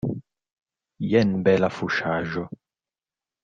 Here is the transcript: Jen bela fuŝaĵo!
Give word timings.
Jen 1.11 1.35
bela 1.49 1.69
fuŝaĵo! 1.77 2.49